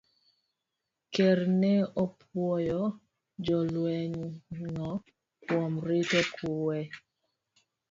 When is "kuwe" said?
6.35-6.79